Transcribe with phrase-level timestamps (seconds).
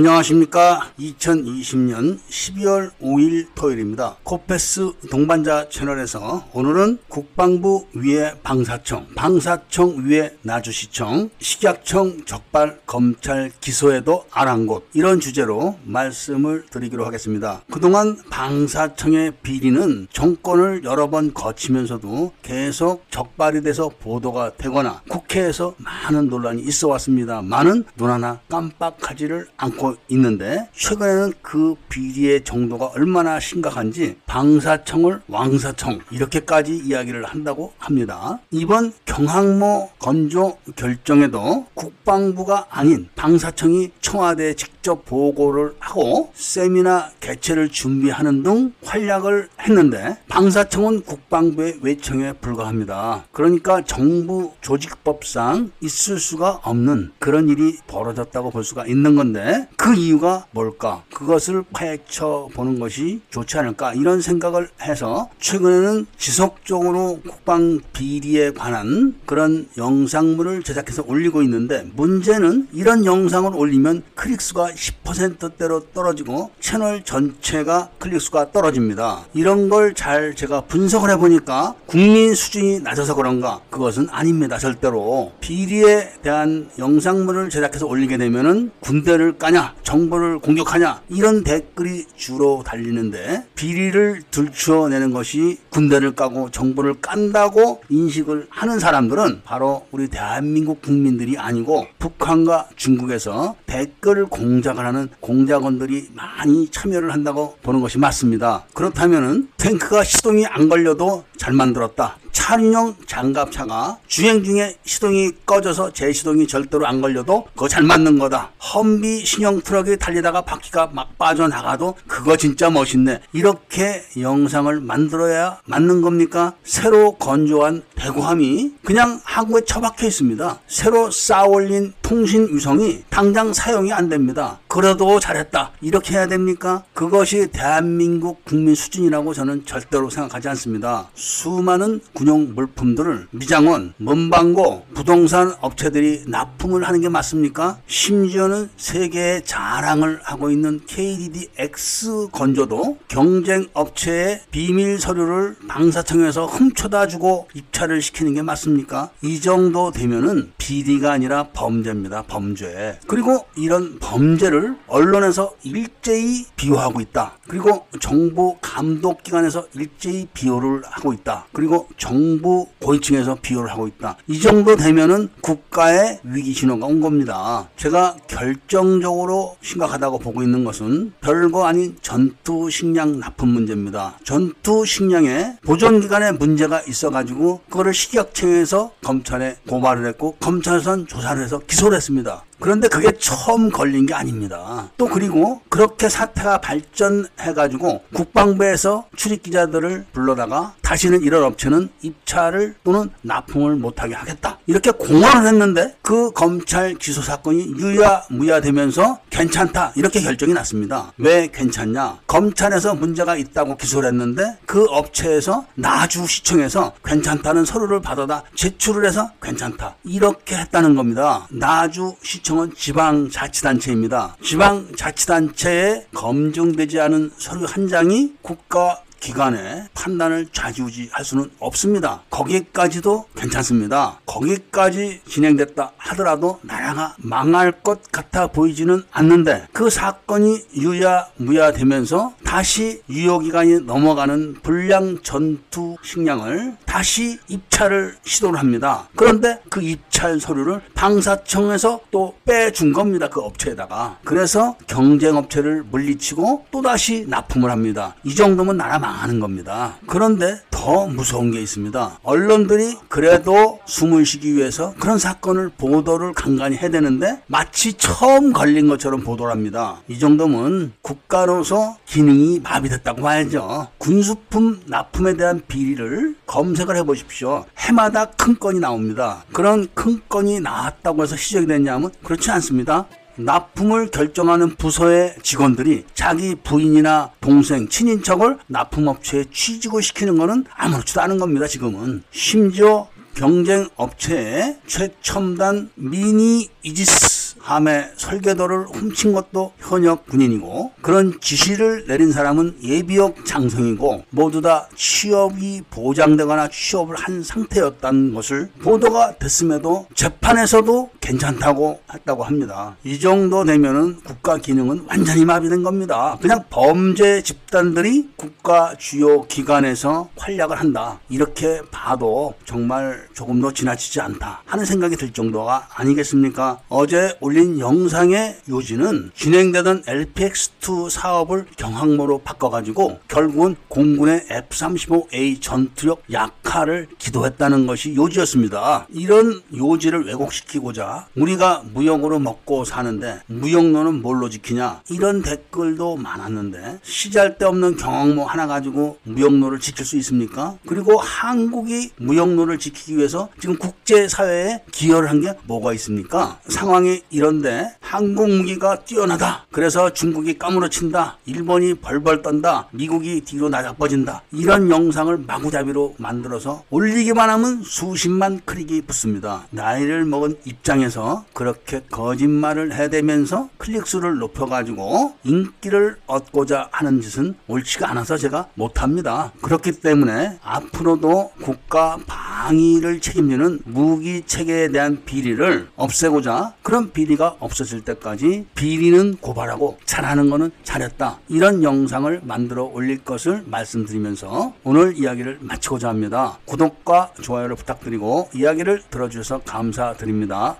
[0.00, 0.92] 안녕하십니까.
[0.98, 4.16] 2020년 12월 5일 토요일입니다.
[4.22, 14.88] 코페스 동반자 채널에서 오늘은 국방부 위에 방사청, 방사청 위에 나주시청, 식약청 적발 검찰 기소에도 아랑곳
[14.94, 17.60] 이런 주제로 말씀을 드리기로 하겠습니다.
[17.70, 26.62] 그동안 방사청의 비리는 정권을 여러 번 거치면서도 계속 적발이 돼서 보도가 되거나 국회에서 많은 논란이
[26.62, 27.42] 있어 왔습니다.
[27.42, 36.76] 많은 눈 하나 깜빡하지를 않고 있는데 최근에는 그 비리의 정도가 얼마나 심각한지 방사청을 왕사청 이렇게까지
[36.76, 38.38] 이야기를 한다고 합니다.
[38.50, 48.72] 이번 경항모 건조 결정에도 국방부가 아닌 방사청이 청와대에 직접 보고를 하고 세미나 개최를 준비하는 등
[48.82, 53.24] 활약을 했는데 방사청은 국방부의 외청에 불과합니다.
[53.30, 60.46] 그러니까 정부 조직법상 있을 수가 없는 그런 일이 벌어졌다고 볼 수가 있는 건데 그 이유가
[60.52, 61.02] 뭘까?
[61.12, 63.92] 그것을 파헤쳐 보는 것이 좋지 않을까?
[63.92, 73.04] 이런 생각을 해서 최근에는 지속적으로 국방 비리에 관한 그런 영상물을 제작해서 올리고 있는데 문제는 이런
[73.04, 79.26] 영상을 올리면 클릭수가 10%대로 떨어지고 채널 전체가 클릭수가 떨어집니다.
[79.34, 83.60] 이런 걸 잘 제가 분석을 해보니까 국민 수준이 낮아서 그런가?
[83.70, 84.56] 그것은 아닙니다.
[84.56, 85.32] 절대로.
[85.40, 89.74] 비리에 대한 영상물을 제작해서 올리게 되면은 군대를 까냐?
[89.82, 98.78] 정부를 공격하냐 이런 댓글이 주로 달리는데 비리를 들추어내는 것이 군대를 까고 정부를 깐다고 인식을 하는
[98.78, 107.56] 사람들은 바로 우리 대한민국 국민들이 아니고 북한과 중국에서 댓글 공작을 하는 공작원들이 많이 참여를 한다고
[107.62, 108.64] 보는 것이 맞습니다.
[108.74, 112.18] 그렇다면 탱크가 시동이 안 걸려도 잘 만들었다.
[112.32, 118.50] 차륜형 장갑차가 주행 중에 시동이 꺼져서 재시동이 절대로 안 걸려도 그거 잘 만든 거다.
[118.62, 123.22] 험비 신형 트럭이 달리다가 바퀴가 막 빠져나가도 그거 진짜 멋있네.
[123.32, 126.52] 이렇게 영상을 만들어야 맞는 겁니까?
[126.62, 130.60] 새로 건조한 대구함이 그냥 항구에 처박혀 있습니다.
[130.68, 134.58] 새로 쌓아올린 통신 위성이 당장 사용이 안 됩니다.
[134.70, 135.72] 그래도 잘했다.
[135.80, 136.84] 이렇게 해야 됩니까?
[136.94, 141.10] 그것이 대한민국 국민 수준이라고 저는 절대로 생각하지 않습니다.
[141.14, 147.78] 수많은 군용 물품들을 미장원, 문방고, 부동산 업체들이 납품을 하는 게 맞습니까?
[147.88, 158.00] 심지어는 세계의 자랑을 하고 있는 KDDX 건조도 경쟁 업체의 비밀 서류를 방사청에서 훔쳐다 주고 입찰을
[158.00, 159.10] 시키는 게 맞습니까?
[159.22, 162.22] 이 정도 되면은 비리가 아니라 범죄입니다.
[162.28, 163.00] 범죄.
[163.08, 167.38] 그리고 이런 범죄를 언론에서 일제히 비호하고 있다.
[167.48, 171.46] 그리고 정부 감독 기관에서 일제히 비호를 하고 있다.
[171.52, 174.16] 그리고 정부 고위층에서 비호를 하고 있다.
[174.26, 177.68] 이 정도 되면은 국가의 위기 신호가 온 겁니다.
[177.76, 184.18] 제가 결정적으로 심각하다고 보고 있는 것은 별거 아닌 전투 식량 납품 문제입니다.
[184.24, 191.96] 전투 식량에 보존 기간에 문제가 있어가지고 그거를 식약청에서 검찰에 고발을 했고 검찰선 조사를 해서 기소를
[191.96, 192.44] 했습니다.
[192.60, 194.90] 그런데 그게 처음 걸린 게 아닙니다.
[194.96, 203.76] 또 그리고 그렇게 사태가 발전해가지고 국방부에서 출입 기자들을 불러다가 다시는 이런 업체는 입찰을 또는 납품을
[203.76, 204.58] 못하게 하겠다.
[204.66, 209.92] 이렇게 공언을 했는데 그 검찰 기소 사건이 유야무야 되면서 괜찮다.
[209.96, 211.12] 이렇게 결정이 났습니다.
[211.16, 212.18] 왜 괜찮냐?
[212.26, 219.96] 검찰에서 문제가 있다고 기소를 했는데 그 업체에서 나주 시청에서 괜찮다는 서류를 받아다 제출을 해서 괜찮다.
[220.04, 221.46] 이렇게 했다는 겁니다.
[221.50, 224.36] 나주 시청 시청은 지방자치단체입니다.
[224.42, 232.22] 지방자치단체에 검증되지 않은 서류 한 장이 국가 기관의 판단을 좌지우지할 수는 없습니다.
[232.30, 234.18] 거기까지도 괜찮습니다.
[234.30, 243.82] 거기까지 진행됐다 하더라도 나라가 망할 것 같아 보이지는 않는데 그 사건이 유야무야 되면서 다시 유효기간이
[243.82, 249.08] 넘어가는 불량 전투 식량을 다시 입찰을 시도를 합니다.
[249.14, 253.28] 그런데 그 입찰 서류를 방사청에서 또 빼준 겁니다.
[253.28, 254.18] 그 업체에다가.
[254.24, 258.14] 그래서 경쟁업체를 물리치고 또다시 납품을 합니다.
[258.24, 259.96] 이 정도면 나라 망 망하는 겁니다.
[260.06, 262.20] 그런데 더 무서운 게 있습니다.
[262.22, 263.80] 언론들이 그래도
[264.24, 270.02] 쉬기 위해서 그런 사건을 보도를 간간히 해야 되는데 마치 처음 걸린 것처럼 보도를 합니다.
[270.08, 273.88] 이 정도면 국가로서 기능이 마비됐다고 봐야죠.
[273.98, 277.64] 군수품 납품에 대한 비리를 검색을 해보십시오.
[277.78, 279.44] 해마다 큰 건이 나옵니다.
[279.52, 283.06] 그런 큰 건이 나왔다고 해서 시작이 됐냐면 그렇지 않습니다.
[283.36, 291.66] 납품을 결정하는 부서의 직원들이 자기 부인이나 동생, 친인척을 납품업체에 취직을 시키는 것은 아무렇지도 않은 겁니다,
[291.66, 292.22] 지금은.
[292.30, 302.32] 심지어 경쟁 업체에 최첨단 미니 이지스 함의 설계도를 훔친 것도 현역 군인이고 그런 지시를 내린
[302.32, 312.00] 사람은 예비역 장성이고 모두 다 취업이 보장되거나 취업을 한 상태였다는 것을 보도가 됐음에도 재판에서도 괜찮다고
[312.12, 312.96] 했다고 합니다.
[313.04, 316.38] 이 정도 되면은 국가 기능은 완전히 마비된 겁니다.
[316.40, 321.20] 그냥 범죄 집단들이 국가 주요 기관에서 활약을 한다.
[321.28, 326.80] 이렇게 봐도 정말 조금도 지나치지 않다 하는 생각이 들 정도가 아니겠습니까?
[326.88, 337.88] 어제 올린 영상의 요지는 진행되던 LPX2 사업을 경항모로 바꿔가지고 결국은 공군의 F-35A 전투력 약화를 기도했다는
[337.88, 339.08] 것이 요지였습니다.
[339.10, 348.44] 이런 요지를 왜곡시키고자 우리가 무역으로 먹고 사는데 무역로는 뭘로 지키냐 이런 댓글도 많았는데 시잘데없는 경항모
[348.44, 350.76] 하나 가지고 무역로를 지킬 수 있습니까?
[350.86, 356.58] 그리고 한국이 무역로를 지키기 위해서 지금 국제사회에 기여를 한 게 뭐가 있습니까?
[356.68, 359.66] 상황이 이 런데 항공 무기가 뛰어나다.
[359.70, 361.38] 그래서 중국이 까무러친다.
[361.46, 362.88] 일본이 벌벌 떤다.
[362.92, 364.42] 미국이 뒤로 나자빠진다.
[364.52, 369.66] 이런 영상을 마구잡이로 만들어서 올리기만 하면 수십만 클릭이 붙습니다.
[369.70, 378.68] 나이를 먹은 입장에서 그렇게 거짓말을 해대면서 클릭수를 높여가지고 인기를 얻고자 하는 짓은 옳지가 않아서 제가
[378.74, 379.52] 못합니다.
[379.62, 382.18] 그렇기 때문에 앞으로도 국가
[382.60, 390.70] 방위를 책임지는 무기 체계에 대한 비리를 없애고자 그런 비리가 없어질 때까지 비리는 고발하고 잘하는 거는
[390.84, 391.38] 잘했다.
[391.48, 396.58] 이런 영상을 만들어 올릴 것을 말씀드리면서 오늘 이야기를 마치고자 합니다.
[396.66, 400.76] 구독과 좋아요를 부탁드리고 이야기를 들어주셔서 감사드립니다.